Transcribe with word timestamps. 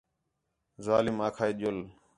ظالم 0.85 1.17
آکھا 1.27 1.45
ہِے 1.47 1.53
ڄُل 1.59 1.77